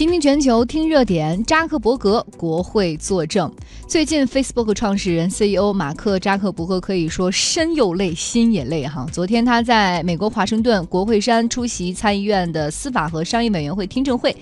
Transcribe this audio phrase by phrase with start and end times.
[0.00, 1.44] 倾听全球，听热点。
[1.44, 3.52] 扎克伯格国会作证。
[3.86, 9.06] 最近，Facebook 创始人 CEO 马克扎克伯格可以说身又累，心也累哈。
[9.12, 14.34] 昨天他在美国华盛顿国会山出席参议院的司法和商业委员会听证会，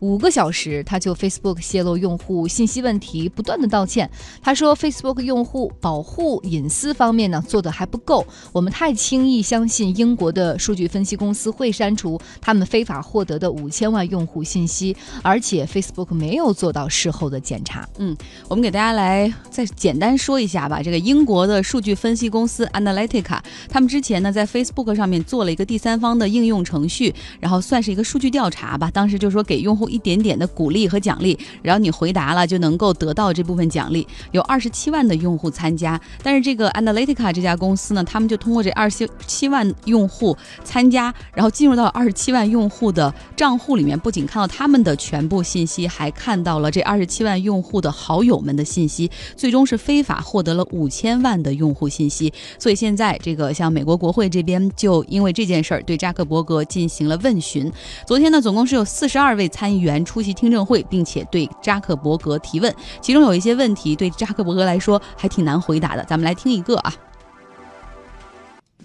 [0.00, 4.10] 五个小时他就 Facebook 泄露用户信息问题不断的道歉。
[4.40, 14.96] 他说，Facebook 用户保护隐私方面呢做的还不够，我们太轻易相信英国的数据分析公司会删除他们非法获得的五千万用户信息。
[15.22, 17.88] 而且 Facebook 没有做到事后的检查。
[17.98, 18.16] 嗯，
[18.48, 20.80] 我们给大家来再简单说一下吧。
[20.82, 23.38] 这个英国的数据分析公司 Analytica，
[23.68, 28.90] 他们之前呢在 Facebook 上面做了一个第三方的应用程序，然后算是一个数据调查吧。
[28.90, 34.06] 当时就说给用户一点点的鼓励和奖励，然后你回答了就能够得到这部分奖励。
[34.30, 44.91] 有二十七万的用户参加，但是这个 Analytica 这家公司呢，他们就通过这二十七万用户参加，然后进入到二十七万用户的账户里面，不仅看到他们的。
[44.96, 52.32] 全部信息还看到了这二十七万用户的好友们的信息，最终是非法获得了五千万的用户信息。
[52.58, 57.70] 所以现在这个像美国国会这边就因为这件事儿对扎克伯格进行了问询。
[58.06, 66.04] 昨天呢，总共是有四十二位参议员出席听证会，并且对扎克伯格提问，其中有一些问题对扎克伯格来说还挺难回答的。
[66.04, 66.94] 咱们来听一个啊。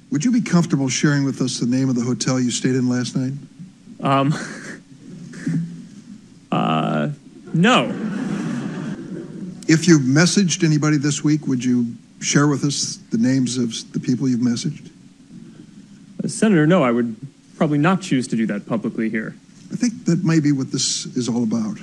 [0.10, 2.88] Would you be comfortable sharing with us the name of the hotel you stayed in
[2.88, 3.34] last night?
[4.00, 4.34] Um.
[6.58, 7.10] Uh,
[7.54, 7.86] no.
[9.68, 14.00] If you've messaged anybody this week, would you share with us the names of the
[14.00, 14.90] people you've messaged?
[16.24, 17.16] Uh, Senator, no, I would
[17.58, 19.36] probably not choose to do that publicly here.
[19.72, 21.78] I think that may be what this is all about.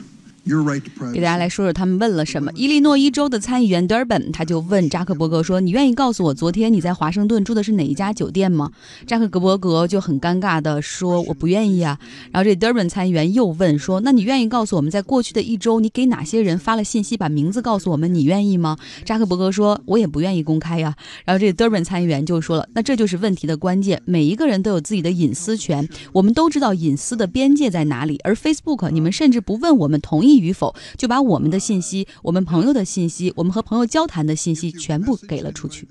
[1.12, 2.52] 给大家来说说他们问了什么。
[2.54, 8.70] 伊利诺伊州的参议员 Durbin 他就问扎克伯格说：“你愿意告诉我昨天你在华盛顿住的是哪一家酒店吗？”
[9.06, 11.98] 扎克伯格就很尴尬的说：“我不愿意啊。”
[12.30, 18.12] 然后这 Durbin 参议员又问说：“那你愿意告诉我们在过去的一周你给哪些人发了信息，把名字告诉我们？
[18.12, 18.76] 你愿意吗？”
[19.06, 20.94] 扎克伯格说：“我也不愿意公开呀。”
[21.24, 24.02] 然后这 Durbin 参议员就说了：“那这就是问题的关键。
[24.04, 28.20] 每一个人都有自己的隐私权，我们都知道隐私的边界在哪里。
[28.24, 35.88] 而 Facebook，你们甚至不问我们同意与否，就把。”我们的信息、我们朋友的信息、我们和朋友交谈的信息全部给了出去。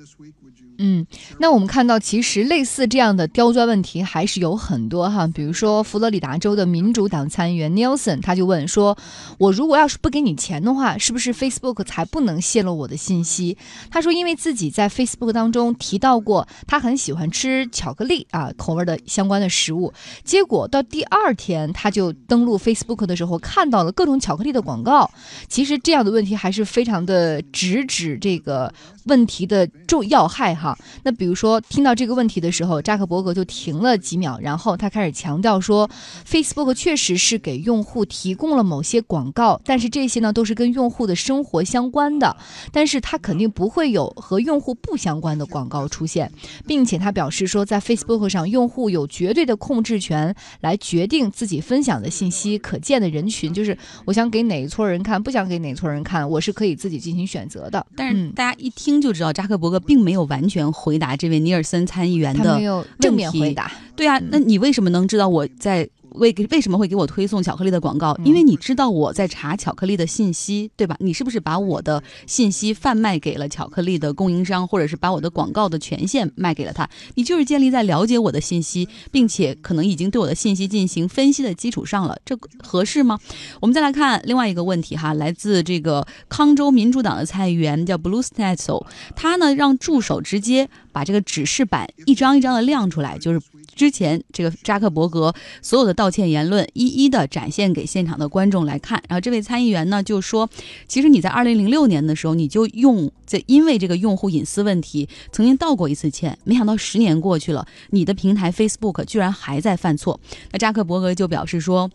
[0.85, 1.07] 嗯，
[1.39, 5.25] 那我们看到，其实类似这样的刁钻问题还是有很多哈。
[5.27, 8.97] 比如说，佛罗里达州的民主党参议员 Nelson 他就问说
[9.39, 13.57] ：“我如果要是不给你钱的话，是不是 Facebook 才不能泄露我的信息？”
[13.89, 19.93] 他说，因为自己在 Facebook 当中提到过他很喜欢吃巧克力啊口味的相关的食物，
[20.25, 25.09] 结果到第二天他就登录 Facebook 的时候看到了各种巧克力的广告。
[25.47, 28.73] 其实这样的问题还是非常的直指这个
[29.05, 30.72] 问题的重要害哈。
[31.03, 35.89] 那比如说，听到这个问题的时候，扎克伯格就停了几秒，然后他开始强调说
[36.27, 42.35] ，Facebook 确实是给用户提供了某些广告，但是这些呢都是跟用户的生活相关的，
[42.71, 46.31] 但是他肯定不会有和用户不相关的广告出现，
[46.65, 57.85] 并且他表示说，在 Facebook 上，用户有绝对的控制权来决定自己分享的信息可见的人群，就是我想给哪一撮人看，不想给哪撮人看，我是可以自己进行选择的。
[57.95, 60.52] 但是大家一听就知道，扎克伯格并没有完全。
[60.71, 62.59] 回答这位尼尔森参议员的
[62.99, 65.89] 正面回答，对啊，那你为什么能知道我在？
[66.13, 68.17] 为为什么会给我推送巧克力的广告？
[68.23, 70.95] 因为你知道我在查巧克力的信息，对吧？
[70.99, 76.89] 你是不是把我的信息贩卖给了巧克力的供应商，或者是把我的广告的权限卖给了他？
[77.15, 83.19] 你就是建立在了解我的信息，并且可能已经对我的信息进行分析的基础上了，这合适吗？
[83.59, 88.85] 我们再来看另外一个问题哈，来自这个康州民主党的参议员叫 Blue Stetzel，
[89.15, 93.41] 他呢让助手直接把这个指示板一张一张的亮出来，就是。
[93.75, 100.49] 之前这个扎克伯格所有的道歉言论一一的展现给现场的观众来看，然后这位参议员呢就说，
[100.87, 110.19] 其实你在二零零六年的时候你就用在因为这个用户隐私问题曾经道过一次歉，没想到十年过去了，你的平台 Facebook 居然还在犯错。
[110.51, 111.89] 那扎克伯格就表示说。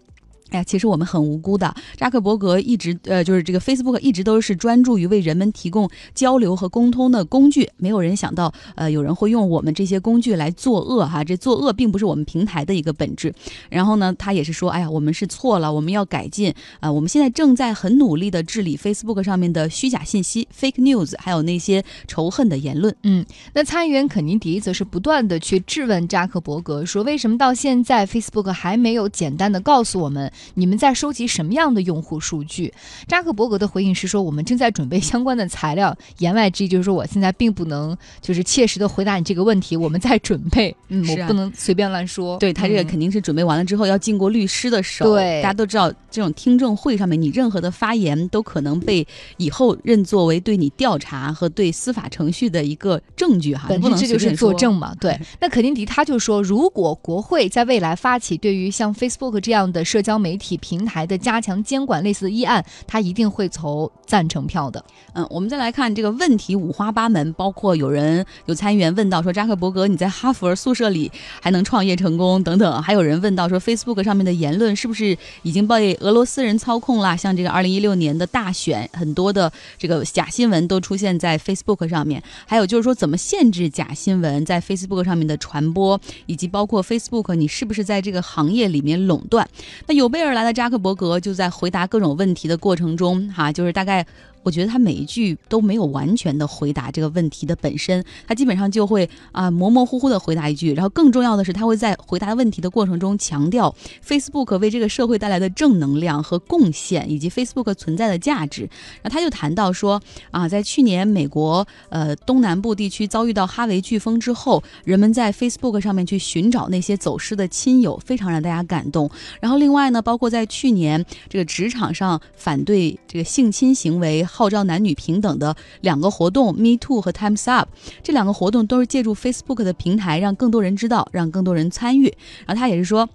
[0.50, 1.74] 哎呀，其实我们很无辜的。
[1.96, 7.68] 扎克伯格一直呃，就是这个 Facebook 一直都是专注于为人们提供交流和沟通的工具。
[7.76, 11.22] 没有人想到，呃，有人会用我们这些工具来作恶哈。
[11.22, 13.32] 这作恶并不是我们平台的一个本质。
[13.68, 16.90] 然后呢，他也是说，哎呀，我们是错了，我们要改进啊。
[16.90, 22.94] 我们现在正在很努力的治理 Facebook 上面的虚假信息 （fake news），还有那些仇恨的言论。
[23.02, 30.32] 嗯，那参议员肯尼迪则是不断的去质问扎克伯格，说为什么到现在 Facebook 还没有简单的告诉我们。
[30.54, 32.72] 你们在收集什么样的用户数据？
[33.06, 35.96] 扎克伯格的回应是说，我们正在准备相关的材料。
[36.18, 42.36] 言外之意就是说，我现在并不能就是切实的回答你这个问题，我们在准备，嗯，我不能随便乱说。
[42.38, 45.04] 对他这个嗯肯定是准备完了之后要经过律师的手。
[45.12, 49.06] 对大家都知道，这种听证会上面你任何的发言都可能被
[49.36, 55.18] 以后认作为对你调查和对司法程序的一个证据哈，本不能这就是作证嘛，对。
[55.40, 64.84] 那肯尼迪他就说，如果国会在未来发起对于像 Facebook 这样的社交媒媒体平台的加强监管类似的议案，他一定会投赞成票的。
[65.14, 71.10] 嗯，我们再来看这个问题五花八门，包括有人有参议员问到说，扎克伯格你在哈佛宿舍里
[71.40, 77.16] 还能创业成功等等，还有人问到说，Facebook 上面的言论是不是已经被俄罗斯人操控啦？
[77.16, 89.48] 像这个二零一六年的大选，很多的这个假新闻都出现在 Facebook 上面，还有就是说怎么限制假新闻在 Facebook 上面的传播，以及包括 Facebook 你是不是在这个行业里面垄断？
[89.86, 94.04] 那有被备而来的扎克伯格就在回答各种问题的过程中，哈，就是大概。
[94.48, 108.62] 我觉得他每一句都没有完全的回答这个问题的本身，他基本上就会啊、模模糊糊的回答一句，然后更重要的是，他会在回答问题的过程中强调 Facebook 为这个社会带来的正能量和贡献，以及 Facebook 存在的价值。
[109.02, 110.00] 然后他就谈到说
[110.30, 119.10] 啊，在去年美国呃东南部地区遭遇到哈维飓风之后，人们在 Facebook 上面去寻找那些走失的亲友，非常让大家感动。
[119.42, 127.68] 然后另外呢，包括在去年这个职场上反对这个性侵行为、号召男女平等的两个活动，Me Too 和 Times Up，
[128.04, 132.04] 这两个活动都是借助 Facebook 的平台，让更多人知道，让更多人参与。
[132.46, 133.08] 然后他也是说。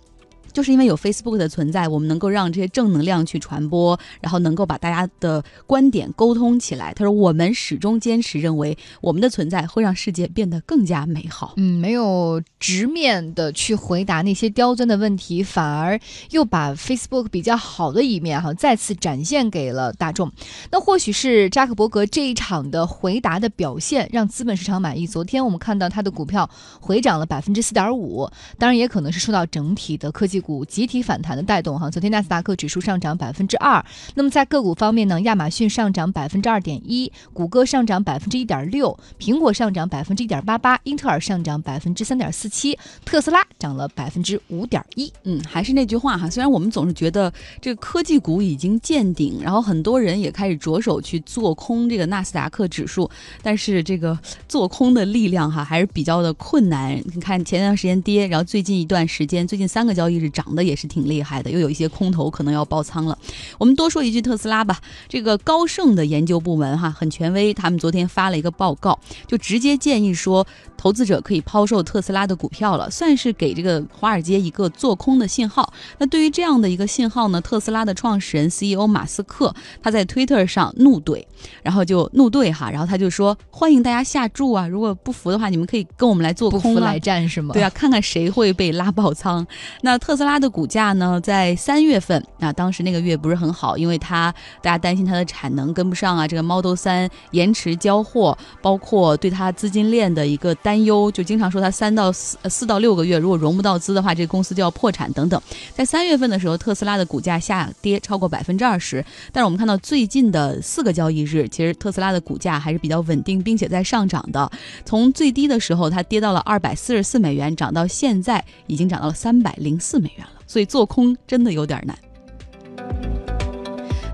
[0.54, 6.94] 就是因为有 Facebook 的存在，我们能够让这些正能量去传播，然后能够把大家的观点沟通起来。
[6.94, 11.56] 他说，我们始终坚持认为，我们的存在会让世界变得更加美好。
[11.58, 20.32] 嗯，没有直面的去回答那些刁钻的问题，反而又把 Facebook 比较好的一面哈再次展现给了大众。
[20.72, 25.08] 那或许是扎克伯格这一场的回答的表现让资本市场满意。
[25.08, 31.90] 昨天我们看到他的股票回涨了百分之四点五，当然也可能是受到整体的科技股集体反弹的带动哈。
[31.90, 33.84] 昨天纳斯达克指数上涨百分之二。
[34.16, 45.12] 那么在个股方面呢，亚马逊上涨百分之二点一，谷歌上涨百分之一点六，苹果上涨百分之一点八八，英特尔上涨百分之三点四七，特斯拉涨了百分之五点一。
[45.24, 47.32] 嗯，还是那句话哈，虽然我们总是觉得
[47.62, 53.10] 这个科技股已经见顶，然后很多人也开始着手去做空这个纳斯达克指数，
[53.42, 54.18] 但是这个
[54.48, 57.02] 做空的力量哈还是比较的困难。
[57.14, 63.16] 你看前段时间跌，然后最近一段时间，最近三个交易日涨得也是挺厉害的，又有一些空头可能要爆仓了。
[63.60, 70.46] 我们多说一句特斯拉吧，这个高盛的研究部门哈很权威，他们昨天发了一个报告，就直接建议说，
[70.76, 75.72] 投资者可以抛售特斯拉的股票了，算是给这个华尔街一个做空的信号。
[76.00, 79.54] 那对于这样的一个信号呢，特斯拉的创始人 CEO 马斯克
[79.84, 81.24] 他在 Twitter 上怒怼，
[81.62, 87.00] 然后就怒怼哈，然后他就说欢迎大家下注啊，如果不服的话，你们可以跟我们来做空来。
[87.04, 87.52] 战是吗？
[87.52, 89.46] 对啊，看看谁会被拉爆仓。
[89.82, 105.42] 那特斯斯拉的股价呢，在三月份啊，当时那个月不是很好，因为它大家担心它的产能跟不上啊，这个 Model 三延迟交货，包括对它资金链的一个担忧，就经常说它三到四四到六个月如果融不到资的话，这个公司就要破产等等。
[105.76, 109.04] 在三月份的时候，特斯拉的股价下跌超过百分之二十，
[109.34, 114.50] 但是我们看到最近的四个交易日，其实特斯拉的股价还是比较稳定，并且在上涨的。
[114.86, 120.13] 从最低的时候，它跌到了二百四十四美元，涨到现在已经涨到了三百零四美元
[120.46, 121.98] 所以做空真的有点难。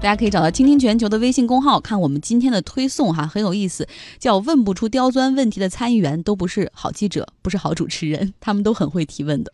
[0.01, 3.85] 大家可以找到“倾听全球”的微信公号，看我们今天的推送哈，很有意思。
[4.17, 9.51] 叫“问不出刁钻问题的参议员都不是好记者，不是好主持人，他们都很会提问的。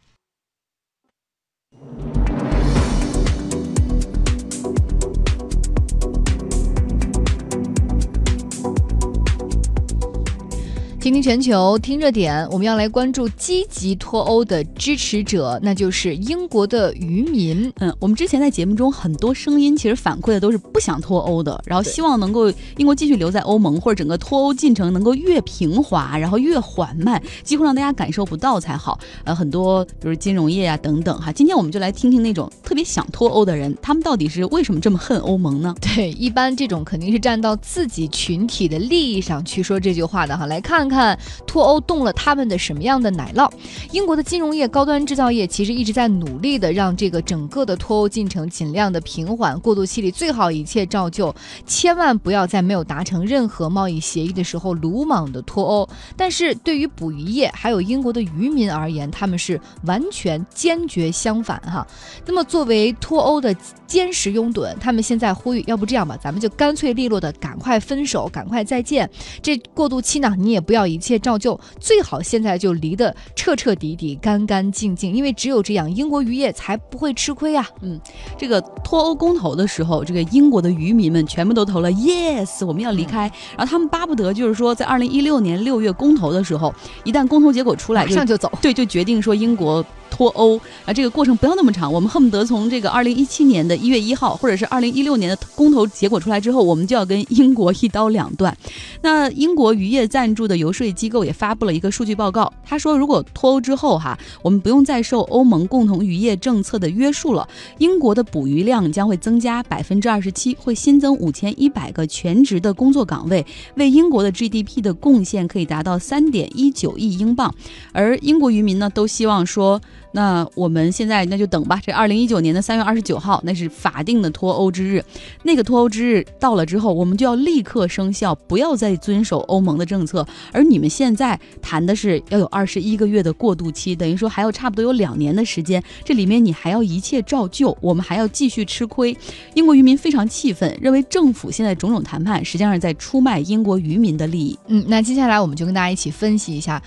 [11.05, 17.71] 听听全球，听热点，我们要来关注积极脱欧的支持者，那就是英国的渔民。
[17.75, 28.97] 嗯，我们之前在节目中很多声音其实反馈的都是不想脱欧的，然后希望能够英国继续留在欧盟，或者整个脱欧进程能够越平滑，然后越缓慢，几乎让大家感受不到才好。
[29.25, 35.75] 呃，很多比如金融业啊等等哈，今天我们就来听听那种特别想脱欧的人，他们到底是为什么这么恨欧盟呢？
[35.79, 40.47] 对，一般这种肯定是站到自己群体的利益上去说这句话的哈。
[40.47, 43.51] 来看看看脱欧动了他们的什么样的奶酪。
[43.91, 51.35] 英国的金融业、高端制造业其实一直在努力的让这个整个的脱欧进程尽量的平缓，过渡期里最好一切照旧，
[51.65, 55.89] 千万不要在没有达成任何贸易协议的时候鲁莽的脱欧。
[56.15, 61.85] 但是对于捕鱼业还有英国的渔民而言，他们是完全坚决相反哈。
[62.25, 63.53] 那么作为脱欧的
[63.87, 69.09] 坚实拥趸，他们现在呼吁，要不这样吧，咱们就干脆利落的赶快分手，赶快再见。
[69.41, 77.67] 这过渡期呢，你也不要一切照旧，最好现在就离得彻彻底底、干干净净，因为只有这样，英国渔业才不会吃亏啊。
[77.81, 77.99] 嗯
[78.37, 83.31] 这个脱欧公投的时候，这个英国的渔民们全部都投了 yes，我们要离开。
[83.57, 86.73] 然后他们巴不得就是说，在二零一六年六月公投的时候，
[87.03, 88.51] 一旦公投结果出来，马上就走。
[88.61, 89.85] 对，就决定说英国。
[90.15, 98.55] 脱欧啊，这个过程不要那么长，我们恨不得从这个二零一七年的一月一号，或者是二零一六年的公投结果出来之后，我们就要跟英国一刀两断。
[99.01, 107.45] 那英国渔业赞助的游说机构也发布了一个数据报告，他说，如果脱欧之后哈，我们不用再受欧盟共同渔业政策的约束了，
[107.79, 113.45] 英国的捕鱼量将会增加百分之二十七，会新增五千一百个全职的工作岗位，
[113.75, 117.53] 为英国的 GDP 的贡献可以达到三点一九亿英镑。
[117.91, 119.81] 而英国渔民呢，都希望说。
[120.15, 121.77] 那我们现在那就等吧。
[121.83, 125.03] 这二零一九年的三月二十九号，那是法定的脱欧之日。
[125.43, 130.25] 那个脱欧之日到了之后，我们就要立刻生效，不要再遵守欧盟的政策。
[130.53, 135.83] 而你们现在谈的是要有二十一个月的过渡期，等于说还有差不多有两年的时间。
[136.05, 139.15] 这里面你还要一切照旧，我们还要继续吃亏。
[139.53, 144.57] 英国渔民非常气愤，认为政府现在种种谈判实际上是在出卖英国渔民的利益。
[144.67, 146.81] 嗯，那接下来我们就跟大家一起分析一下。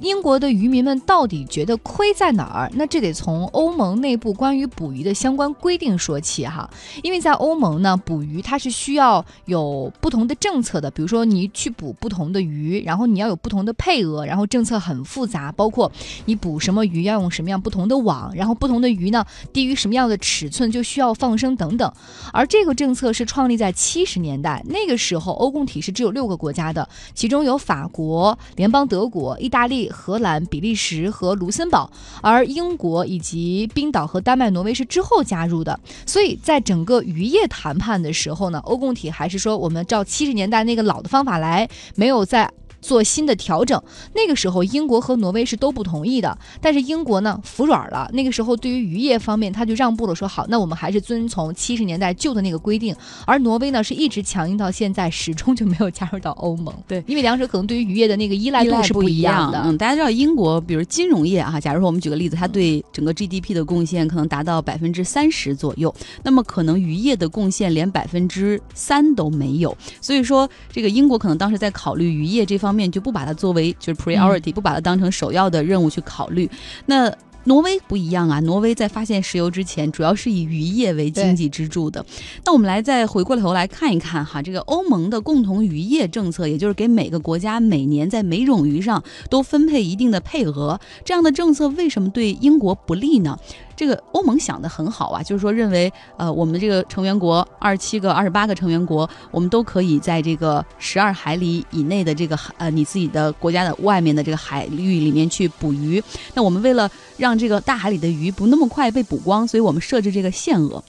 [0.00, 2.70] 英国的渔民们到底觉得亏在哪儿？
[2.74, 6.68] 那这得从欧盟内部关于捕鱼的相关规定说起哈。
[7.02, 10.90] 因为在欧盟呢，捕鱼它是需要有不同的政策的。
[10.90, 15.92] 比如说你去捕不同的鱼，然后你要有不同的配额，然后政策很复杂，包括
[16.24, 21.92] 你捕什么鱼要用什么样不同的网，然后不同的鱼呢低于什么样的尺寸就需要放生等等。
[22.32, 29.89] 而这个政策是创立在七十年代，那个时候欧共体是只有六个国家的，其中有法国、联邦德国、意大利。
[29.90, 31.90] 荷兰、比利时和卢森堡，
[32.22, 35.78] 而英国以及冰岛和丹麦、挪威是之后加入的。
[36.06, 42.50] 所以在整个渔业谈判的时候呢，欧共体还是说我们照七十年代那个老的方法来，没有在。
[42.80, 43.80] 做新的调整，
[44.14, 48.10] 那个时候英国和挪威是都不同意的，但是英国呢服软了。
[48.12, 52.94] 那个时候对于渔业方面，他就让步了，说好，那我们还是遵从七十年代旧的那个规定。
[53.26, 56.74] 而挪威呢是一直强硬到现在，始终就没有加入到欧盟。
[56.88, 59.60] 对，因为两者可能对于渔业的那个依赖度是不一样的。
[59.64, 69.76] 嗯，大家知道英国，比如金融业啊，假如说我们举个例子，它对整个 GDP 的贡献可能达到百分之三十左右，那么可能渔业的贡献连百分之三都没有。
[70.00, 72.69] 所以说，这个英国可能当时在考虑渔业这方。
[72.70, 76.48] 方面就不把它作为就是 priority，不把它当成首要的任务去考虑。
[76.86, 77.12] 那
[77.44, 82.04] 挪威不一样啊，挪威在发现石油之前，主要是以渔业为经济支柱的。
[82.44, 93.38] 那我们来再回过头来看一看哈，这个欧盟的共同渔业政策，也就是给每个国家每年在每种鱼上都分配一定的配额，这样的政策为什么对英国不利呢？
[93.76, 106.02] 这个欧盟想的很好啊，就是说认为，呃，我们这个成员国二十七个、二十八个成员国，我们都可以在这个十二海里以内的这个呃你自己的国家的外面的这个海域里面去捕鱼。
[106.34, 110.82] 那我们为了让让这个大海里的鱼不那么快被捕光，所以我们设置这个限额。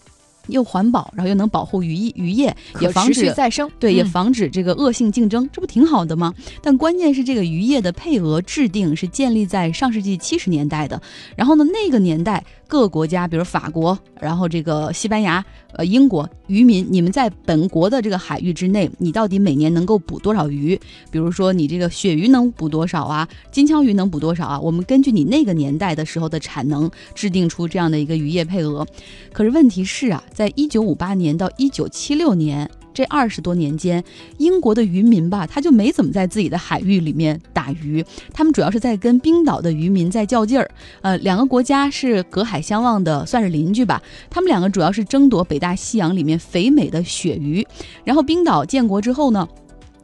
[0.48, 6.34] 又环保，然后又能保护渔业，渔业也防止再生，对，也防止这个恶性竞争，这不挺好的吗？
[6.62, 11.02] 但关键是这个渔业的配额制定是建立在上世纪七十年代的，
[11.36, 15.44] 然后呢，那个年代各个国家，比如法国，然后这个西班牙，
[15.74, 20.80] 呃，英国渔民，你们在本国的这个海域之内，你到底每年能够捕多少鱼？
[21.12, 23.28] 比如说你这个鳕鱼能捕多少啊？
[23.52, 24.60] 金枪鱼能捕多少啊？
[24.60, 28.86] 我们根据你那个年代的时候的产能，制定出这样的一个渔业配额。
[29.32, 30.24] 可是问题是啊。
[30.34, 34.04] 在在一九五八年到一九七六年这二十多年间，
[34.40, 40.68] 英国的渔民吧，他就没怎么在自己的海域里面打鱼，他们主要是在跟冰岛的渔民在较劲儿。
[41.02, 44.02] 呃，两个国家是隔海相望的，算是邻居吧。
[44.32, 47.64] 他们两个主要是争夺北大西洋里面肥美的鳕鱼。
[48.04, 49.48] 然后冰岛建国之后呢？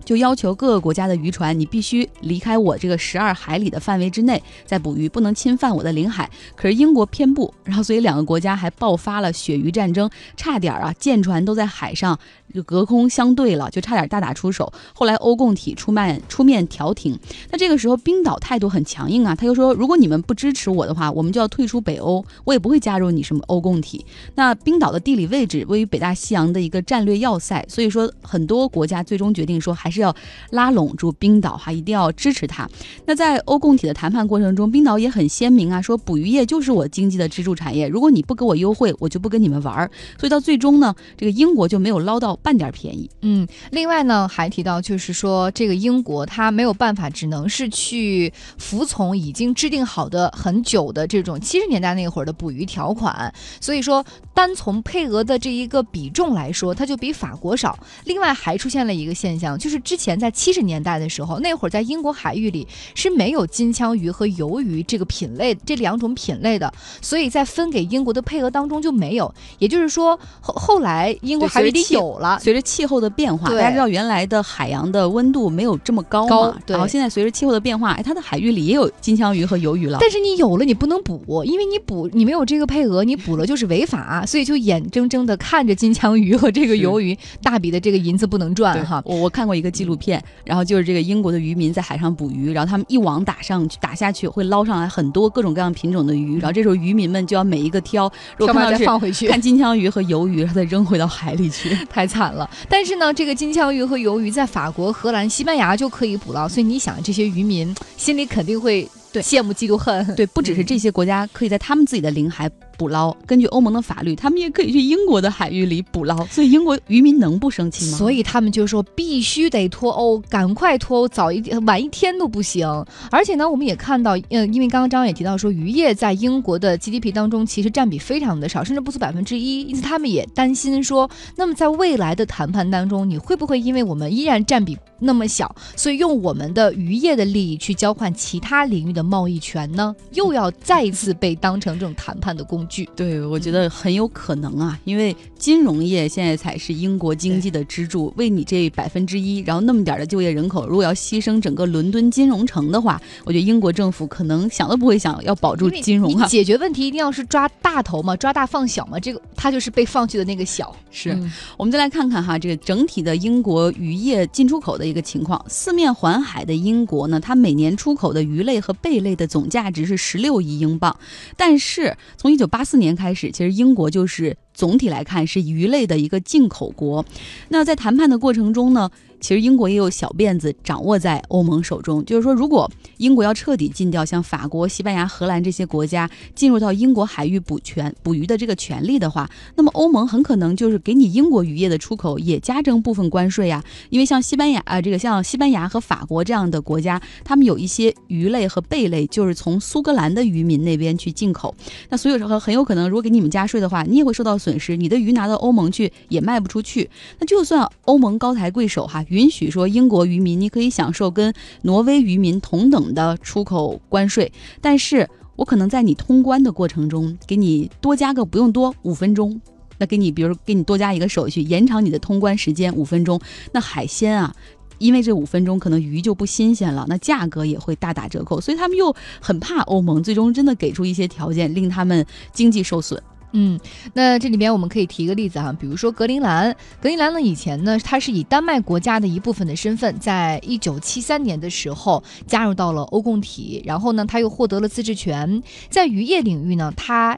[0.08, 6.30] 就要求各个国家的渔船，你必须离开我这个十二海里的范围之内在捕鱼，不能侵犯我的领海。
[6.56, 12.18] 可是英国偏不，然后所以两个国家还爆发了鳕鱼战争，差点啊舰船都在海上
[12.54, 14.72] 就隔空相对了，就差点大打出手。
[14.94, 17.20] 后来欧共体出面出面调停，
[17.52, 24.06] 那这个时候冰岛态度很强硬啊，他又说如果你们不支持我的话，我们就要退出北欧，我也不会加入你什么欧共体。
[24.36, 29.97] 那冰岛的地理位置位于北大西洋的一个战略要塞，所以说很多国家最终决定说还是。
[29.98, 30.16] 是要
[30.52, 32.70] 拉拢住冰岛哈，一定要支持它。
[33.06, 39.90] 那在欧共体的谈判过程中，冰岛也很鲜明啊，说捕鱼业就是我经济的支柱产业，如果你不给我优惠，我就不跟你们玩儿。
[40.20, 43.10] 所以到最终呢，这个英国就没有捞到半点便宜。
[43.22, 53.34] 嗯，另外呢，还提到就是说，这个英国它没有办法，只能是去服从已经制定好的很久的这种七十年代那会儿的捕鱼条款。
[53.60, 57.78] 所以说，单从配额的这一个比重来说，它就比法国少。
[58.06, 66.70] 另外还出现了一个现象，就是之前在七十年代的时候，那会儿在英国海域里是没有金枪鱼和鱿鱼这个品类这两种品类的，
[67.02, 69.34] 所以在分给英国的配额当中就没有。
[69.60, 72.38] 也就是说，后后来英国海域里有了。
[72.42, 80.00] 随着气候的变化，大家知道原来的海洋的温度没有这么高嘛，高对然后现在随着气候的变化，哎，它的海域里也有金枪鱼和鱿鱼了。
[80.02, 89.02] 但是你有了，你不能补，因为你补你没有这个配额，你补了就是违法，所以就眼睁睁的看着金枪鱼和这个鱿鱼大笔的这个银子不能赚哈。
[89.06, 101.70] 我我看过一个纪录片，然后就是这个英国的渔民在海上捕鱼，然后他们一网打上去打下去，会捞上来很多各种各样品种的鱼，然后这时候渔民们就要每一个挑，如果再放回去，看金枪鱼和鱿鱼， 然后再扔回到海里去。
[101.90, 102.50] 太惨了。
[102.68, 110.16] 但是呢，这个金枪鱼和鱿鱼在法国、荷兰、西班牙就可以捕捞，所以你想，这些渔民心里肯定会对羡慕、嫉妒、恨。
[110.16, 117.98] 对，不只是这些国家可以在他们自己的领海捕捞，根据欧盟的法律，他们也可以去英国的海域里捕捞，所以英国渔民能不生气吗？
[117.98, 122.68] 所以他们就说必须得脱欧，赶快脱欧，早一点晚一天都不行。
[123.10, 139.96] 而且呢，我们也看到，呃，因为刚刚张也提到说，渔业在英国的 GDP 当中其实占比非常的少，甚至不足百分之一，因此他们也担心说，那么在未来的谈判当中，你会不会因为我们依然占比那么小，所以用我们的渔业的利益去交换其他领域的贸易权呢？
[140.14, 142.90] 又要再一次被当成这种谈判的工具。
[142.96, 156.24] 对，我觉得很有可能啊，因为金融业现在才是英国经济的支柱，为你这百分之一，然后那么点儿的就业人口，如果要牺牲整个伦敦金融城的话，我觉得英国政府可能想都不会想要保住金融啊。
[156.24, 160.76] 你解决问题一定要是抓大头嘛，抓大放小嘛，这个它就是被放弃的那个小。
[160.90, 165.46] 是嗯我们再来看看哈，这个整体的英国渔业进出口的一个情况。
[165.48, 170.98] 四面环海的英国呢，它每年出口的鱼类和贝类的总价值是十六亿英镑，
[171.36, 177.06] 但是从一九八四年开始，其实英国就是总体来看是鱼类的一个进口国。
[177.50, 178.90] 那在谈判的过程中呢，
[179.22, 201.54] 其实英国也有小辫子掌握在欧盟手中，就是说，如果英国要彻底禁掉像法国、西班牙、荷兰这些国家进入到英国海域捕权捕鱼的这个权利的话，那么欧盟很可能就是给你英国渔业的出口也加征部分关税呀、因为像西班牙啊、这个像西班牙和法国这样的国家，他们有一些鱼类和贝类就是从苏格兰的渔民那边去进口，
[201.90, 206.90] 那所以说很有可能，如果给你们加税的话，你也会受到损失，你的鱼拿到欧盟去也卖不出去。
[207.20, 211.34] 那就算欧盟高抬贵手哈，允许说英国渔民你可以享受跟
[211.64, 214.32] 挪威渔民同等的出口关税，
[214.62, 219.42] 但是我可能在你通关的过程中给你多加个不用多五分钟。
[219.80, 223.20] 那给你，比如给你多加一个手续，延长你的通关时间五分钟。
[223.52, 224.34] 那海鲜啊，
[224.80, 233.00] 因为这五分钟可能鱼就不新鲜了，那价格也会大打折扣，所以他们又很怕欧盟最终真的给出一些条件，令他们经济受损。
[233.34, 233.60] 嗯，
[233.94, 247.18] 那这里边我们可以提一个例子哈，比如说格陵兰，格陵兰呢以前呢，它是以丹麦国家的一部分的身份，在一九七三年的时候加入到了欧共体，然后呢，它又获得了自治权，在渔业领域呢，它。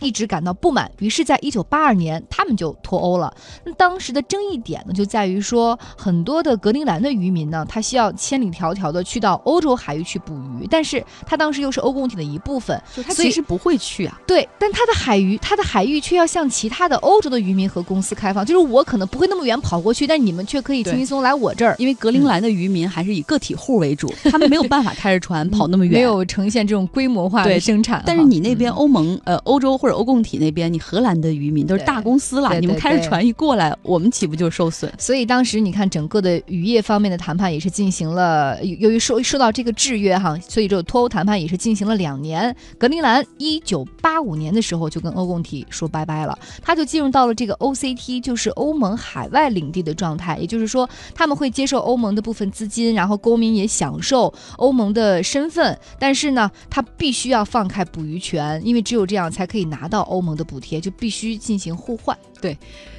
[0.00, 3.34] 一直感到不满，于是，在一九八二年，他们就脱欧了。
[3.64, 25.94] 那当时的争议点呢，就在于说，很多的格陵兰的渔民呢，他需要千里迢迢的去到欧洲海域去捕鱼，但是他当时又是欧共体的一部分，所以就他其实不会去啊，对，但他的海域，他的海域却要向其他的欧洲的渔民和公司开放，就是我可能不会那么远跑过去，但你们却可以轻轻松来我这儿，因为格陵兰的渔民还是以个体 户为主，他们没有办法开着船跑那么远。
[25.94, 28.02] 没有呈现这种规模化的生产。
[28.04, 34.90] 但是你那边嗯欧盟、呃欧洲或者欧共体那边，你荷兰的渔民都是大公司了，你们开着船一过来，我们岂不就受损？
[34.98, 42.56] 所以当时你看，整个的渔业方面的谈判也是进行了，由由于受受到这个制约哈，所以这个脱欧谈判也是进行了两年。
[42.78, 62.16] 格陵兰一九八五年的时候就跟欧共体说拜拜了，他就进入到了这个 OCT，就是欧盟海外领地的状态，也就是说他们会接受欧盟的部分资金，然后公民也享受欧盟的身份，但是呢，他必须要放开捕鱼权，因为只有这样才可以拿拿到欧盟的补贴，就必须进行互换。
[62.40, 62.56] 对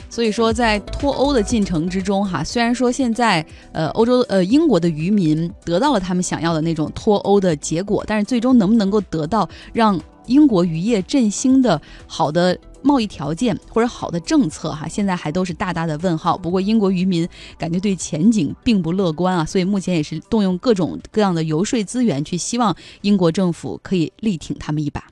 [0.10, 16.38] 所以说，在脱欧的进程之中，哈，虽然说现在呃欧洲呃英国的渔民得到了他们想要的那种脱欧的结果，但是最终能不能够得到让英国渔业振兴的好的贸易条件或者好的政策哈，现在还都是大大的问号。
[16.38, 25.04] 不过英国渔民感觉对前景并不乐观啊，所以目前也是动用各种各样的游说资源，去希望英国政府可以力挺他们一把。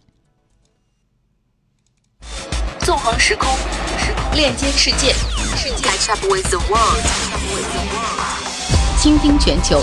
[2.80, 3.50] 纵横时空，
[4.34, 5.14] 链接世界，
[5.56, 7.02] 世界 catch up with the world，
[9.00, 9.82] 倾听全球。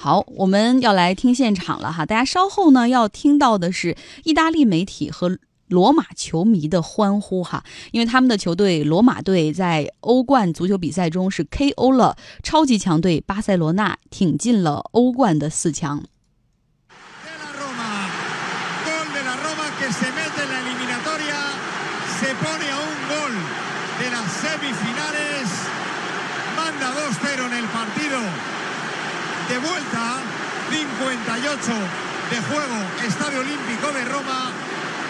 [0.00, 2.06] 好，我们要来听现场了哈。
[2.06, 16.04] 大家稍后呢要听到的是意大利媒体和罗马球迷的欢呼哈，因为他们的球队罗马队在欧冠足球比赛中是 KO 了超级强队巴塞罗那，挺进了欧冠的四强。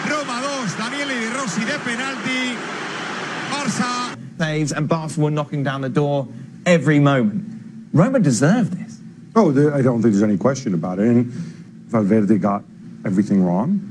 [0.09, 2.57] Roma 2, Daniele Di Rossi de penalti,
[3.51, 4.17] Barça.
[4.37, 6.27] Saves and Barcelona were knocking down the door
[6.65, 7.43] every moment.
[7.93, 8.99] Roma deserved this.
[9.35, 11.07] Oh, I don't think there's any question about it.
[11.07, 12.63] And Valverde got
[13.05, 13.81] everything wrong.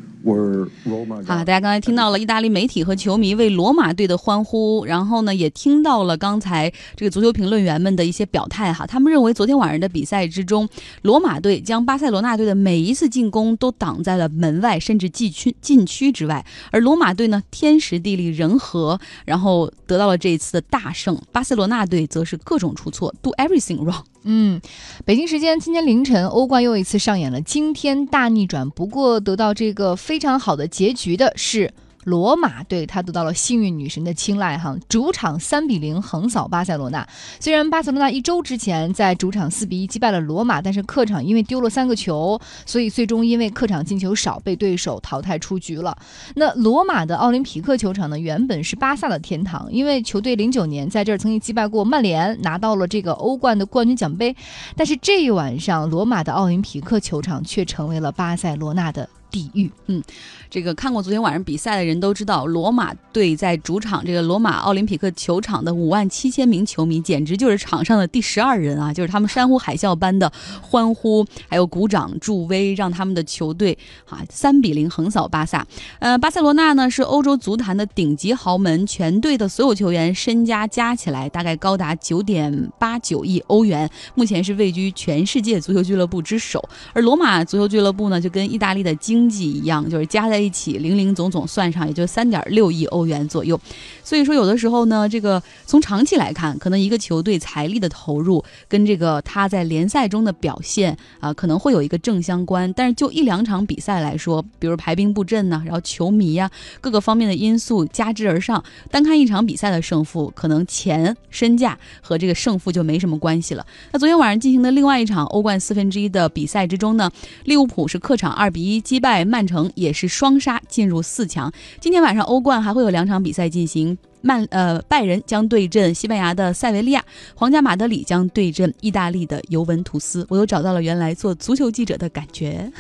[1.27, 8.87] 好，大家刚才听到了意大利媒体和球迷为罗马队的欢呼，然后呢，也听到了刚才这个足球评论员们的一些表态哈。
[8.87, 10.69] 他们认为昨天晚上的比赛之中，
[11.03, 16.45] 罗马队将巴塞罗那队的每一次进攻都挡在了门外，甚至禁区禁区之外。
[16.71, 21.19] 而罗马队呢，天时地利人和，然后得到了这一次的大胜。
[21.33, 24.03] 巴塞罗那队则是各种出错，do everything wrong。
[24.31, 24.61] 嗯，
[25.07, 28.69] 北京时间今天凌晨，欧冠又一次上演了惊天大逆转。
[28.69, 31.73] 不过，得到这个非常好的结局的是。
[32.09, 37.07] 罗马队他得到了幸运女神的青睐哈，主场三比零横扫巴塞罗那。
[37.39, 45.97] 虽然巴塞罗那一周之前在主场四比一击败了罗马，但是客场因为丢了三个球，所以最终因为客场进球少被对手淘汰出局了。
[46.37, 54.35] 那罗马的奥林匹克球场呢，原本是巴萨的天堂，因为球队零九年在这儿曾经击败过曼联，拿到了这个欧冠的冠军奖杯。
[54.75, 59.09] 但是这一晚上，罗马的奥林匹克球场却成为了巴塞罗那的。
[59.31, 60.03] 地狱，嗯，
[60.51, 68.93] 这个看过昨天晚上比赛的人都知道，罗马队在主场这个罗马奥林匹克球场的五万七千名球迷，简直就是场上的第十二人啊！
[68.93, 70.31] 就是他们山呼海啸般的
[70.63, 73.77] 欢呼，还有鼓掌助威，让他们的球队
[74.09, 75.67] 啊三比零横扫巴萨。
[75.99, 86.63] 呃，巴塞罗那呢是欧洲足坛的顶级豪门，全队的所有球员身家加起来大概高达九点八九亿欧元，目前是位居全世界足球俱乐部之首。
[86.93, 93.61] 而罗马足球俱乐部呢，就跟意大利的经经济一样，就是加在一起，零零总总算上，也就三点六亿欧元左右。
[94.05, 102.73] 所以说，有的时候呢，这个从长期来看，可能一个球队财力的投入跟这个他在联赛中的表现啊，可能会有一个正相关。
[102.75, 106.49] 但是就一两场比赛来说，比如排兵布阵呢，然后球迷呀，
[106.81, 113.67] 各个方面的因素加之而上，单看一场比赛的胜负，可能钱身价和这个胜负就没什么关系了。
[113.91, 117.11] 那昨天晚上进行的另外一场欧冠四分之一的比赛之中呢，
[117.45, 119.08] 利物浦是客场二比一击败。
[119.09, 121.51] 在曼城也是双杀进入四强。
[121.81, 127.03] 今天晚上欧冠还会有两场比赛进行，曼呃拜仁将对阵西班牙的塞维利亚，
[127.35, 130.27] 皇家马德里将对阵意大利的尤文图斯。
[130.29, 132.71] 我又找到了原来做足球记者的感觉。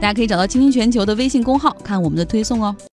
[0.00, 2.74] 大家可以找到“青青全球”的微信公号看我们的推送哦。